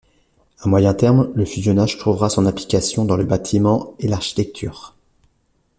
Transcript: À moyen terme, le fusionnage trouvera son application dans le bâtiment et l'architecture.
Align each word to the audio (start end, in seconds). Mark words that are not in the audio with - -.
À 0.61 0.67
moyen 0.67 0.95
terme, 0.95 1.31
le 1.35 1.45
fusionnage 1.45 1.99
trouvera 1.99 2.27
son 2.31 2.47
application 2.47 3.05
dans 3.05 3.17
le 3.17 3.23
bâtiment 3.23 3.93
et 3.99 4.07
l'architecture. 4.07 4.95